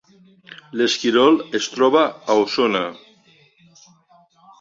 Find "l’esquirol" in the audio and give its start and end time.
0.79-1.37